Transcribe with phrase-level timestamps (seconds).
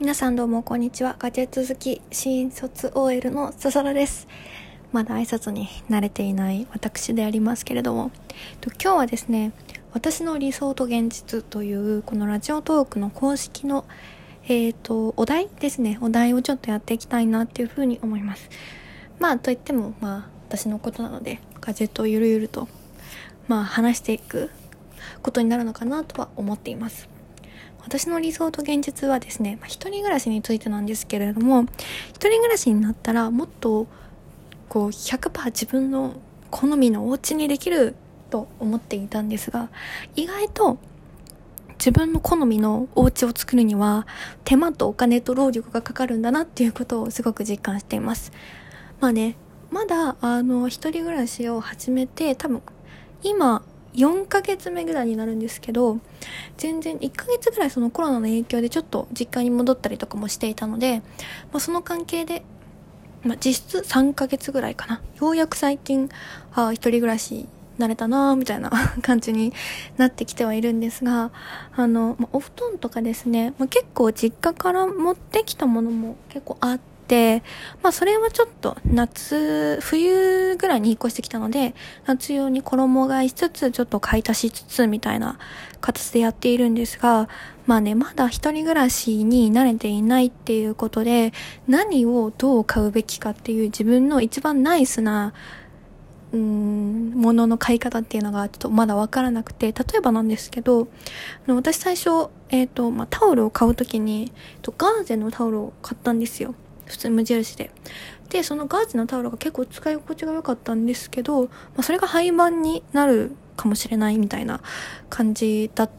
[0.00, 1.14] 皆さんどうもこんにちは。
[1.20, 4.26] ガジェット好き、新卒 OL のささらです。
[4.90, 8.10] まだ挨拶に慣れていない私でありますけれども、
[8.82, 9.52] 今日はですね、
[9.92, 13.84] 私の理想と現実というこのラジオトークの公式の
[14.48, 15.96] えっ、と、お題ですね。
[16.00, 18.50] お題をちょっとやっていきたいなっていうふうに思います。
[19.20, 22.66] まあ、といっても、まあ、私のことなので、ガジェットをゆるゆると、
[23.46, 24.50] まあ、話していく
[25.22, 27.13] ことになるのかなとは思っています。
[27.84, 31.62] 私の理想と現実はですね、まあ、一人暮らしについてなんですけれども、
[32.10, 33.86] 一人暮らしになったらもっと、
[34.68, 36.14] こう、100%自分の
[36.50, 37.94] 好みのお家にできる
[38.30, 39.68] と思っていたんですが、
[40.16, 40.78] 意外と
[41.78, 44.06] 自分の好みのお家を作るには
[44.44, 48.32] 手間とお金と労力がかかるんだなっていうことをすごく実感しています。
[49.00, 49.36] まあね、
[49.70, 52.62] まだあの一人暮らしを始めて多分
[53.22, 53.62] 今
[53.94, 55.98] 4ヶ月目ぐらいになるんですけど
[56.56, 62.44] 全然1ヶ月ぐらいそのコロナの影響でちょっと実家に戻ったりとかもしていたので、まあ、その関係で、
[63.22, 65.00] まあ、実質3ヶ月ぐらいかな。
[65.20, 66.08] ようやく最近
[66.54, 68.70] あ一人暮らし慣れたなーみたいな
[69.02, 69.52] 感じに
[69.96, 71.30] なってきてはいるんですが、
[71.74, 76.93] あの、まあ、お布団とかですね、まあ、結構実家から持ってきたものも結構あって、
[77.82, 81.74] まあそれはちょっと夏、冬ぐらいに引っ越してきたので、
[82.06, 85.38] 夏用に衣替えしつつ、ちょっと買い足しつつみたいな
[85.80, 87.28] 形でやっているんですが、
[87.66, 91.32] まあね、まだ一人暮らしに慣れていないっていうことで、
[91.68, 95.34] 何をどう買うべきかっていう自分の一番ナイスな
[96.34, 100.88] うーん、ものの買い方っていうのがちょっとまだわからなくて、例えばなんですけど、
[101.46, 106.54] あの私最初、えっ、と、まあ、タオルを買うときに、とガーゼのタオルを買ったんですよ。
[106.86, 107.70] 普通無印で。
[108.30, 114.60] で、そのガーゼのタオルが結構使い心地が良かったんですけど、まあ、それが廃盤になるかもしれないみたいな
[115.08, 115.90] 感じだっ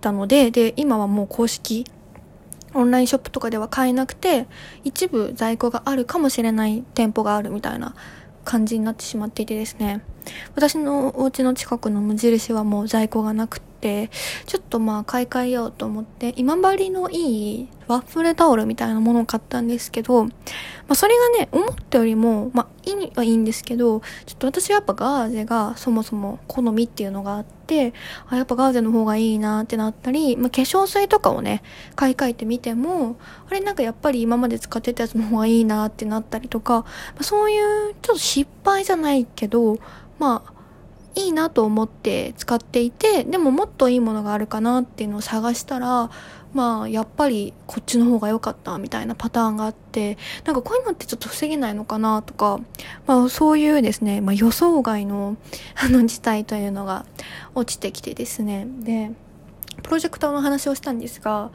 [0.00, 1.86] たので、で、今はもう公式、
[2.74, 4.46] オンラインショップとかでは買えなくて、
[4.84, 7.94] 一部在庫があるかもしれない店舗があるみたいな
[8.44, 10.02] 感じになってしまっていてですね。
[10.54, 13.71] 私のお家の近くの無印はもう在庫がなくて、
[14.46, 20.30] ちょっとまあ買い替えようと思って、今治のいいワッフルタオルみたいなものを買ったんですけど、ま
[20.88, 27.92] あそれがね、思ったよりも、まあいいはいいんですけど、ちょっと私はやっぱガーゼがそもそも好みっていうのがあって、
[28.28, 31.62] あ、やっぱガーゼの方がいいなってなったり、まあ化粧水とかをね、
[31.96, 33.16] 買い替えてみても、
[33.48, 36.86] あれなんかやっぱり今まで使ってたやつの方がいいなってなったりとか、ま
[37.20, 39.78] あ、そういうちょっと失敗じゃないけど、
[40.18, 40.51] まあ、
[41.14, 46.10] いいなと思って使っていて、でももっといいものがあるかなっていうのを探したら、
[46.54, 52.60] まあ、やっぱりこっちの方が良かったみたいなパターンがあって、なんかこういうのってちょっと防げないのかなとか、
[53.06, 55.36] まあそういうですね、まあ予想外の
[55.74, 57.06] あの事態というのが
[57.54, 59.12] 落ちてきてですね、で、
[59.82, 61.50] プロジェクターの話をしたんですが、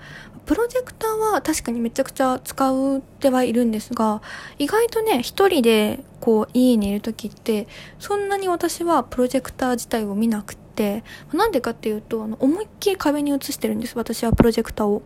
[0.46, 4.22] プロジェクターは確かにめちゃくちゃ使うってはいるんですが、
[4.58, 7.68] 意外とね、一人でこう家にいる時って、
[8.00, 15.02] そんなに私はプロジェクター自体を見なくて、なんでかっていうと、あの、思いっきり壁に映してるんです、私はプロジェクターを。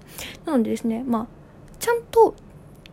[0.45, 1.27] なのでですね、まあ、
[1.79, 2.35] ちゃんと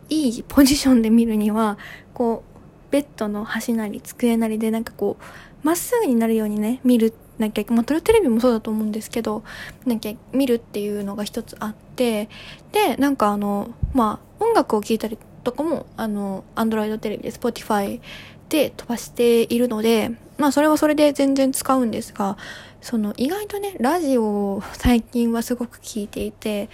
[0.09, 1.77] いいポジションで見るには、
[2.13, 5.23] こう、ベッドの端なり机なりでなんかこう、
[5.61, 9.43] まっすぐになるようにね、見るなきゃ、まあ、トレテレビもそうだと思うんですけど、
[9.85, 12.29] なきゃ見るっていうのが一つあって、
[12.71, 18.01] で、なんかあの、まあ、音楽を聴いたりとかも、あの、アンドロイドテレビで Spotify
[18.49, 22.37] で飛ばしているので、まあ、それはそれで全然使うんですが、
[22.81, 26.69] その意外とね、ラジオを最近はすごく聞いていて、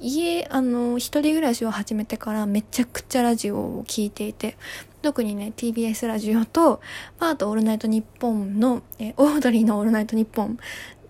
[0.00, 4.56] 家、あの、一人暮らしを始めてからめちゃくちゃラジオを聞いていて、
[5.02, 6.80] 特にね、TBS ラジオと、
[7.18, 10.58] まあ、あと、オールナイトニッポンの、えオードリーのオールナイトニッポン。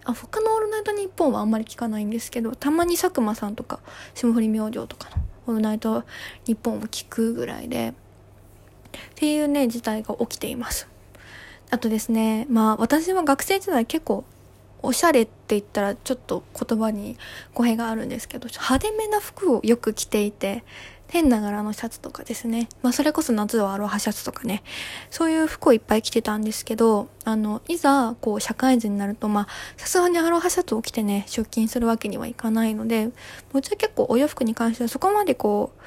[0.05, 3.81] あ、他のオールナイトニッポンはあんまり聞かないんですけど、たまに佐久間さんとか、
[4.15, 6.05] 霜降り明星とかのオールナイト
[6.47, 10.89] ニッポンを聞くぐらいで、っていうね、事態が起きています。
[11.71, 14.25] あとですね、まあ、私は学生時代結構、
[14.83, 17.17] おしゃれって言ったらちょっと言葉に
[17.55, 20.65] 語弊があるんですけど、派手めな服をよく着ていて、
[21.13, 22.71] 変な柄のシャツとかですね。
[22.81, 24.63] まあそれこそ夏はアロハシャツとかね。
[25.11, 33.11] そういう服をいっぱい着てたんですけど、あの、いざ、こう、社会人になると、まあ、さすがにアロハシャツを着てね、出勤するわけにはいかないので、
[33.53, 35.81] うちは結構お洋服に関してはそこまでこう、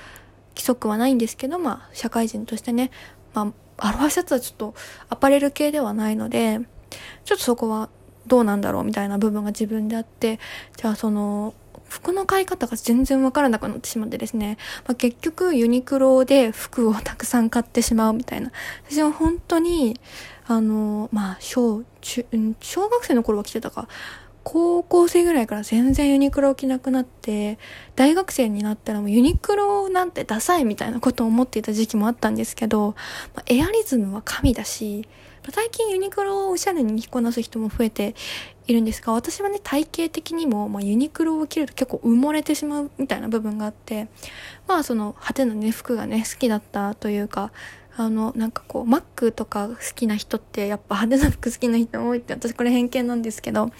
[0.50, 2.92] 規則はないんですけど、まあ、社会人としてね、
[3.34, 4.76] まあ、アロハシャツはちょっと
[5.10, 6.60] アパレル系ではないので、
[7.24, 7.90] ちょっとそこは
[8.28, 10.40] どうなんだろうみたいな部分が自分であって、
[10.78, 11.56] じゃあその、
[11.88, 18.52] 服の買い方が全然わからなくなってしまってですね、まあ、結局ユニクロで服をたくさん買ってしまうみたいな。
[18.90, 20.00] 私は本当に、
[20.48, 22.26] あの、まあ、小、中、
[22.62, 23.88] 小学生の頃は着てたか、
[24.44, 27.58] 高校生ぐらいから全然ユニクロ着なくなって、
[27.96, 32.96] 大学生になったらもうユニクロなんてダサいみたいなことを思っていた時期もあったんですけど、
[33.34, 35.08] まあ、エアリズムは神だし、
[35.52, 38.16] 最近ユニクロをおしゃれに着こなす人も増えて
[38.68, 44.08] いるんですが、私はね、体型的にも、まあ、ユニクロを着ると結構埋もれてしまうみたいな部分があって、
[44.68, 47.52] まあその派手なね、服がね、好きだったというか、
[47.98, 53.72] あの、なんかこう、マックとか好きな人ってやっぱ派手な服好きな人多いって私これ偏見なんですけど、っ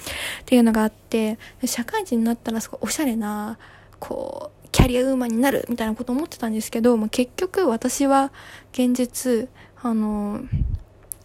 [0.46, 3.58] ていうのがあって、社会人になったらすごいおしゃれな、
[4.00, 8.32] こう、キャリアウーマンになるみたいなこと思ってたんですけど、まあ、結局私は
[8.72, 9.50] 現実、
[9.82, 10.42] あの、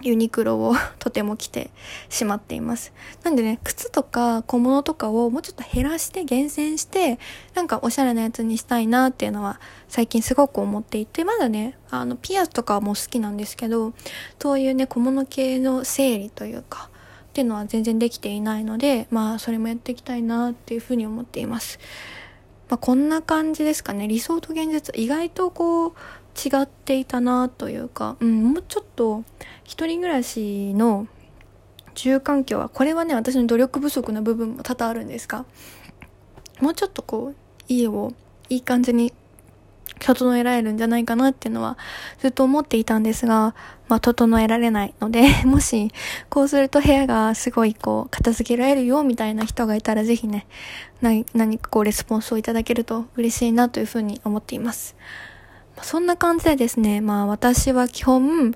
[0.03, 1.71] ユニクロをとても着て
[2.09, 2.93] しまっています。
[3.23, 7.19] なんでね、靴とか小物とかをもうちょっと減らして厳選して、
[7.55, 13.93] なんかおしゃれなやつにしたいなっていうのは最近すごく思っていて、まだね、あの、ピアスとかも好きなんですけど、
[14.41, 16.91] そういうね、小物系の整理というか、
[17.31, 21.79] っていうのは全然できていないので、まあ、それもやっていきたいなっていうふうに思っています。
[22.69, 24.09] まあ、こんな感じですかね。
[24.09, 25.93] 理想と現実、意外とこう、
[26.43, 29.25] 違っていたなというか、うん、もうちょっと
[29.65, 31.07] 一人暮らしの
[31.95, 35.45] 住環境は、これはね、私の努力不足な部分も多々あるんですが、
[36.61, 37.37] もうちょっとこう、
[37.69, 38.13] 家を
[38.49, 39.13] いい感じに
[40.01, 41.77] 整えられるんじゃないかなっていうのは
[42.19, 43.55] ずっと思っていたんですが、
[43.89, 45.93] まあ、整えられないので、 もし、
[46.29, 50.47] こうすると部屋がすごいこう、片付けられるよみたいな人がいたらぜひね、
[51.03, 54.97] 何かこう、レスポンスをいただけると嬉しいなというふうに思っています。
[55.83, 58.55] そんな感じでですね、まあ私は基本、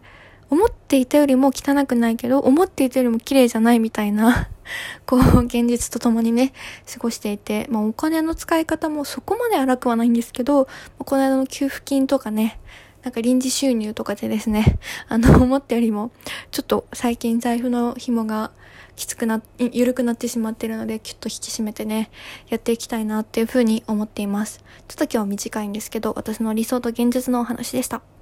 [0.50, 4.48] 思っていたよりも汚くないけど、思っていたよりも綺麗じゃないみたいな、
[5.06, 6.52] こう、現実と共にね、
[6.92, 10.68] 過ごしていて、まあお金の使い方もそこまで荒くはないんですけど、
[10.98, 12.58] この間の給付金とかね、
[13.04, 14.78] なんか臨時収入とかでですね、
[15.08, 16.10] あの、 思ったよりも、
[16.50, 18.50] ちょっと最近財布の紐が
[18.96, 22.10] きつくな、緩くなってしまってるので、きっと引き締めてね、
[22.48, 24.64] やっていきたいなっていうふうに思っています。
[24.88, 28.13] ちょっと今日は短いんですけど、私の理想と現実のお話でした。